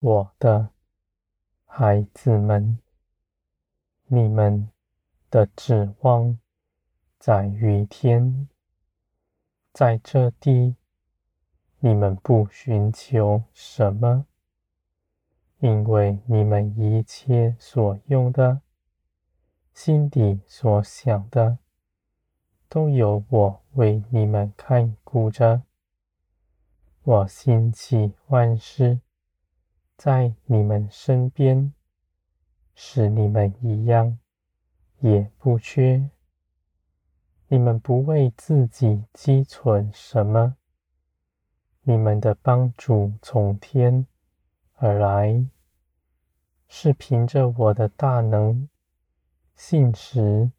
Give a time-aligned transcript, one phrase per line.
[0.00, 0.70] 我的
[1.66, 2.78] 孩子们，
[4.06, 4.70] 你们
[5.28, 6.38] 的指望
[7.18, 8.48] 在于天，
[9.74, 10.76] 在这地，
[11.80, 14.24] 你们不寻求什么，
[15.58, 18.62] 因为你们一切所用的，
[19.74, 21.58] 心底所想的，
[22.70, 25.60] 都有我为你们看顾着。
[27.02, 29.02] 我兴起万事，
[30.02, 31.74] 在你们身边，
[32.74, 34.18] 使你们一样
[35.00, 36.08] 也不缺。
[37.48, 40.56] 你们不为自己积存什么，
[41.82, 44.06] 你们的帮助从天
[44.76, 45.44] 而来，
[46.66, 48.70] 是凭着我的大能。
[49.54, 50.50] 信实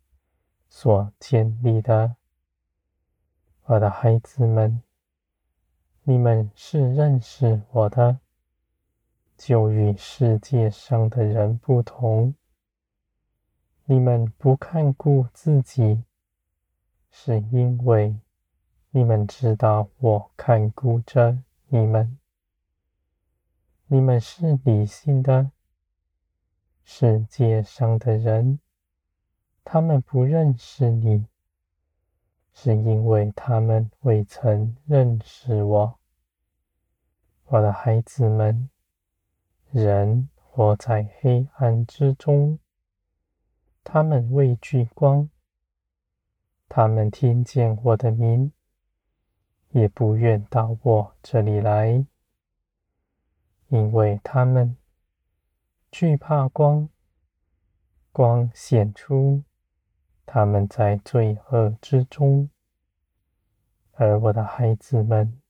[0.70, 2.16] 所建立的，
[3.64, 4.84] 我的孩子们，
[6.04, 8.20] 你们是认识我的，
[9.44, 12.36] 就与世界上的人不同。
[13.86, 16.04] 你们不看顾自己，
[17.10, 18.16] 是因为
[18.92, 22.20] 你们知道我看顾着你们。
[23.88, 25.50] 你们是理性的，
[26.84, 28.60] 世界上的人。
[29.64, 31.26] 他们不认识你，
[32.54, 36.00] 是因为他们未曾认识我。
[37.46, 38.70] 我的孩子们，
[39.74, 42.60] 人活在黑暗之中，
[43.86, 45.30] 他们畏惧光。
[46.68, 48.52] 他们听见我的名，
[49.70, 52.06] 也不愿到我这里来，
[53.70, 54.76] 因为他们
[55.90, 56.90] 惧怕光，
[58.12, 59.42] 光显出。
[60.26, 62.50] 他们在罪恶之中，
[63.94, 65.42] 而我的孩子们，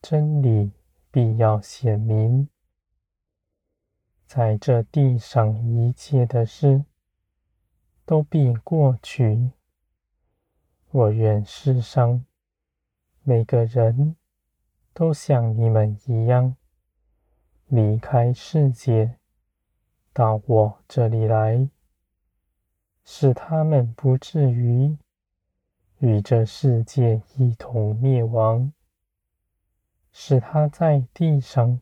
[0.00, 0.70] 真理
[1.10, 2.48] 必要显明。
[4.36, 6.84] 在这地上一切的事，
[8.04, 9.52] 都必过去。
[10.90, 12.24] 我愿世上
[13.22, 14.16] 每个人
[14.92, 16.56] 都像你们一样，
[17.68, 19.20] 离开世界，
[20.12, 21.68] 到我这里来。
[23.04, 24.98] 使他们不至于
[25.98, 28.72] 与这世界一同灭亡，
[30.10, 31.80] 使他在地上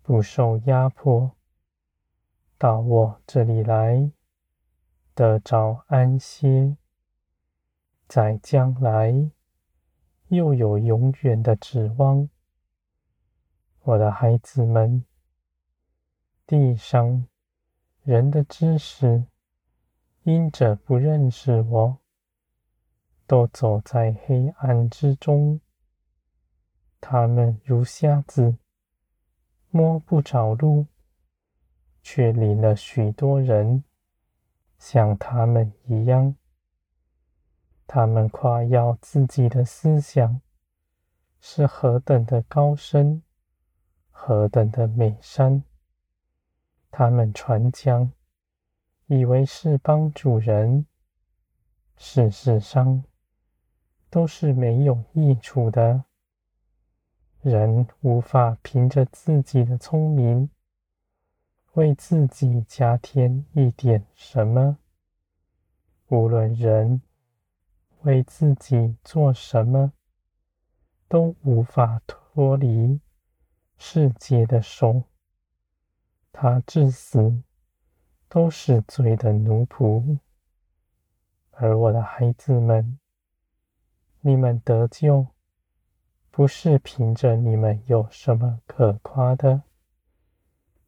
[0.00, 1.33] 不受压迫，
[2.64, 4.10] 到我这里来
[5.14, 6.78] 得着安歇，
[8.08, 9.30] 在将来
[10.28, 12.26] 又有永远的指望。
[13.82, 15.04] 我的孩子们，
[16.46, 17.26] 地上
[18.02, 19.26] 人的知识。
[20.22, 21.98] 因着不认识我，
[23.26, 25.60] 都走在黑暗之中。
[26.98, 28.56] 他们如瞎子，
[29.68, 30.86] 摸不着路，
[32.04, 33.82] 却领了许多人
[34.78, 36.36] 像他们一样。
[37.88, 40.40] 他们夸耀自己的思想
[41.40, 43.24] 是何等的高深，
[44.12, 45.64] 何等的美善。
[46.92, 48.12] 他们传讲。
[49.06, 50.86] 以为是帮主人，
[51.98, 53.04] 事实上
[54.08, 56.04] 都是没有益处的。
[57.42, 60.48] 人无法凭着自己的聪明，
[61.74, 64.78] 为自己加添一点什么。
[66.08, 67.02] 无论人
[68.02, 69.92] 为自己做什么，
[71.08, 73.00] 都无法脱离
[73.76, 75.04] 世界的手。
[76.32, 77.42] 他至死。
[78.26, 80.18] 都是罪的奴仆，
[81.52, 82.98] 而我的孩子们，
[84.22, 85.28] 你们得救，
[86.32, 89.62] 不是凭着你们有什么可夸的，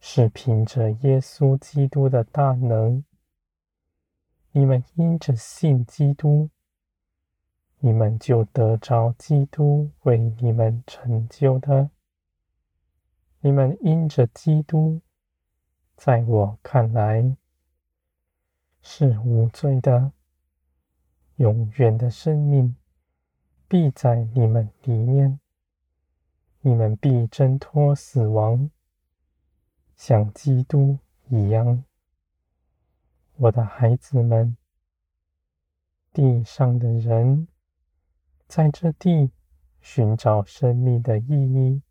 [0.08, 3.05] 是凭着耶稣基督的大能。
[4.53, 6.49] 你们因着信基督，
[7.81, 11.91] 你们就得着基督为你们成就的。
[13.41, 15.00] 你们因着基督。
[15.97, 17.37] 在我看来，
[18.82, 20.12] 是无罪的。
[21.35, 22.76] 永远的生命
[23.67, 25.41] 必在你们里面，
[26.61, 28.70] 你们必挣脱死亡，
[29.96, 30.98] 像基督
[31.28, 31.82] 一样。
[33.37, 34.56] 我的孩子们，
[36.12, 37.48] 地上的人
[38.46, 39.31] 在这地
[39.81, 41.82] 寻找生命的意义，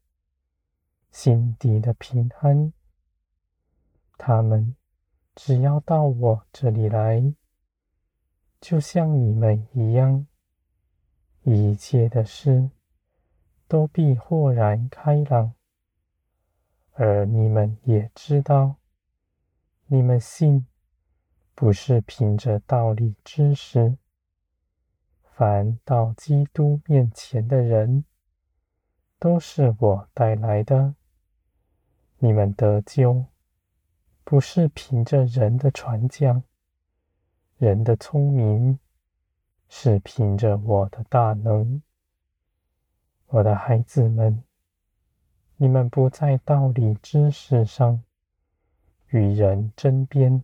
[1.11, 2.71] 心底的平安。
[4.17, 4.75] 他们
[5.35, 7.33] 只要到我这里来，
[8.61, 10.25] 就像你们一样，
[11.43, 12.69] 一切的事
[13.67, 15.53] 都必豁然开朗，
[16.97, 18.77] 而你们也知道，
[19.87, 20.65] 你们信
[21.53, 23.97] 不是凭着道理知识。
[25.33, 28.05] 凡到基督面前的人，
[29.19, 30.95] 都是我带来的。
[32.19, 33.25] 你们得救，
[34.23, 36.43] 不是凭着人的传讲、
[37.57, 38.79] 人的聪明，
[39.67, 41.81] 是凭着我的大能。
[43.27, 44.44] 我的孩子们，
[45.57, 48.03] 你们不在道理知识上
[49.07, 50.43] 与人争辩，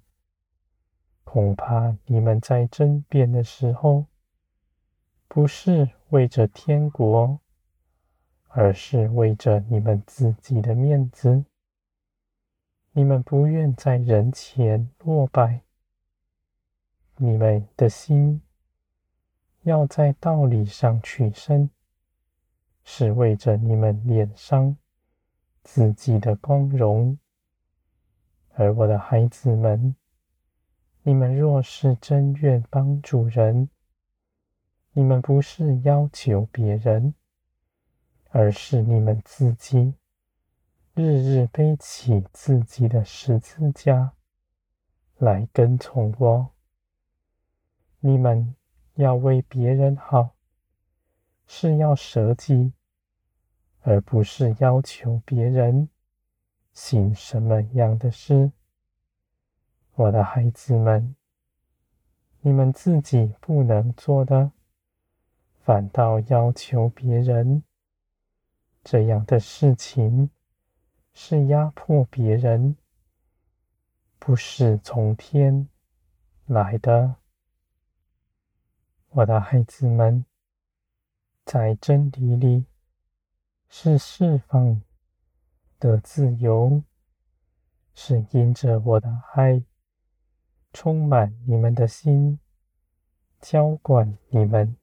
[1.25, 4.05] 恐怕你们在争辩的时候，
[5.27, 7.39] 不是为着天国，
[8.47, 11.43] 而是为着你们自己的面子。
[12.93, 15.61] 你们不愿在人前落败，
[17.17, 18.41] 你们的心
[19.63, 21.69] 要在道理上取胜。
[22.83, 24.75] 是为着你们脸上
[25.63, 27.17] 自己的光荣，
[28.53, 29.95] 而我的孩子们，
[31.03, 33.69] 你们若是真愿帮助人，
[34.93, 37.13] 你们不是要求别人，
[38.29, 39.95] 而是你们自己
[40.93, 44.13] 日日背起自己的十字架
[45.17, 46.51] 来跟从我。
[47.99, 48.55] 你们
[48.95, 50.35] 要为别人好。
[51.53, 52.71] 是要舍己，
[53.81, 55.89] 而不是要求别人
[56.73, 58.51] 行什么样的事。
[59.93, 61.15] 我的孩子们，
[62.41, 64.51] 你们自己不能做的，
[65.61, 67.63] 反倒要求别人，
[68.83, 70.29] 这样的事情
[71.13, 72.75] 是压迫别人，
[74.19, 75.67] 不是从天
[76.45, 77.15] 来的。
[79.09, 80.25] 我的孩子们。
[81.43, 82.65] 在真理里，
[83.73, 84.81] 是释放
[85.79, 86.83] 的自由，
[87.94, 89.63] 是因着我的爱
[90.73, 92.38] 充满你们的心，
[93.39, 94.75] 浇灌你们，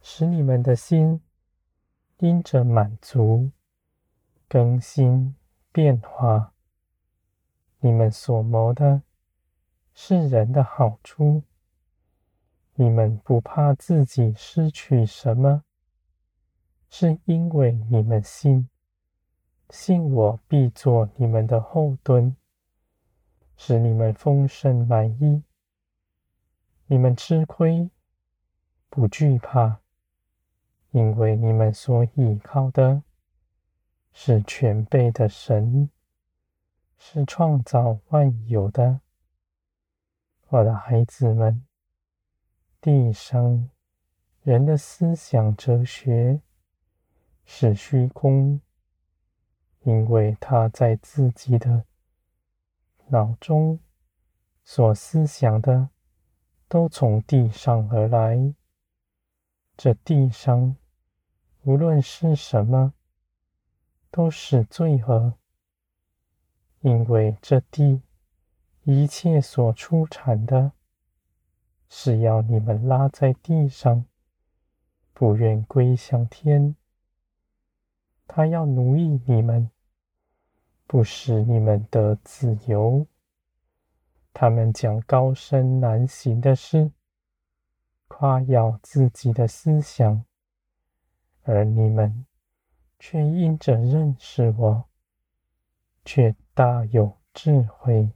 [0.00, 1.20] 使你们的心
[2.18, 3.50] 因着满足、
[4.48, 5.34] 更新、
[5.72, 6.54] 变化。
[7.80, 9.02] 你们所谋的
[9.94, 11.42] 是人的好处。
[12.74, 15.64] 你们不怕自己失去什么，
[16.96, 18.68] 是因为你们信，
[19.70, 22.36] 信我必作你们的后盾，
[23.56, 25.42] 使你们丰盛满溢。
[26.86, 27.90] 你们吃亏，
[28.88, 29.80] 不惧怕，
[30.92, 33.02] 因为你们所依靠的
[34.12, 35.90] 是全备的神，
[36.96, 39.00] 是创造万有的。
[40.46, 41.66] 我的孩子们。
[42.80, 43.68] 地上
[44.42, 46.40] 人的思想哲学
[47.44, 48.60] 是虚空，
[49.82, 51.84] 因为他在自己的
[53.08, 53.78] 脑中
[54.64, 55.90] 所思想的
[56.68, 58.54] 都从地上而来。
[59.76, 60.76] 这地上
[61.62, 62.94] 无论是什么，
[64.10, 65.34] 都是罪恶，
[66.80, 68.02] 因为这地
[68.84, 70.72] 一切所出产的。
[71.88, 74.04] 是要你们拉在地上，
[75.12, 76.74] 不愿归向天。
[78.26, 79.70] 他要奴役你们，
[80.86, 83.06] 不使你们得自由。
[84.32, 86.90] 他们讲高深难行的事，
[88.08, 90.24] 夸耀自己的思想，
[91.42, 92.26] 而你们
[92.98, 94.84] 却因着认识我，
[96.04, 98.10] 却大有智慧，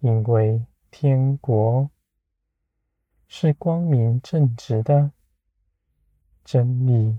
[0.00, 1.90] 因为天国。
[3.30, 5.12] 是光明正直的
[6.44, 7.18] 真理，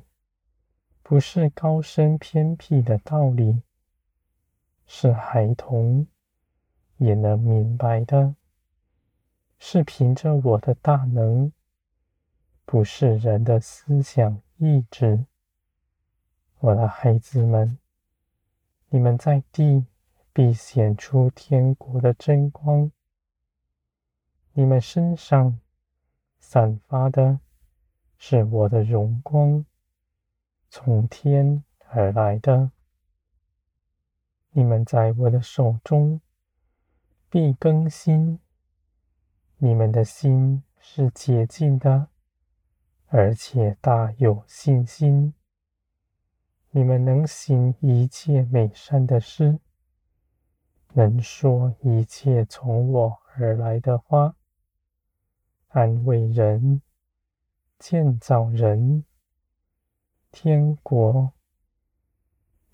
[1.09, 3.63] 不是高深偏僻的道理，
[4.85, 6.05] 是孩童
[6.97, 8.35] 也能明白的，
[9.57, 11.51] 是凭着我的大能，
[12.63, 15.25] 不是人的思想意志。
[16.59, 17.79] 我的孩子们，
[18.89, 19.87] 你们在地
[20.31, 22.91] 必显出天国的真光，
[24.53, 25.59] 你们身上。
[26.39, 27.39] 散发的
[28.19, 29.65] 是我的荣光，
[30.69, 32.71] 从天而来的。
[34.51, 36.21] 你们在我的手中
[37.29, 38.39] 必更新。
[39.57, 42.07] 你们的心是洁净的，
[43.07, 45.33] 而且大有信心。
[46.71, 49.59] 你们能行一切美善的事，
[50.93, 54.35] 能说一切从我而来的话。
[55.69, 56.81] 安慰人，
[57.77, 59.03] 建造人，
[60.31, 61.33] 天国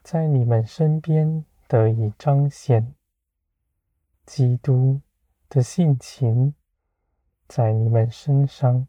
[0.04, 2.94] 在你们身边得以彰显。
[4.26, 5.02] 基督
[5.48, 6.54] 的性情
[7.48, 8.88] 在你们身上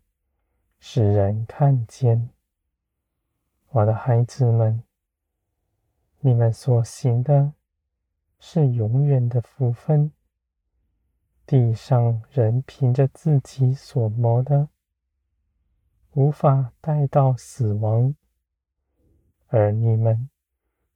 [0.78, 2.30] 使人看见。
[3.68, 4.82] 我的孩子们，
[6.20, 7.52] 你们所行的
[8.40, 10.10] 是永远的福分。
[11.46, 14.68] 地上人凭着自己所谋的，
[16.14, 18.14] 无法带到死亡，
[19.48, 20.28] 而你们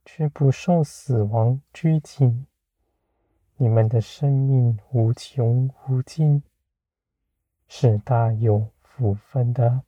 [0.04, 2.46] 却不受死亡拘禁。
[3.56, 6.42] 你们的生命无穷无尽，
[7.68, 9.82] 是大有福分的。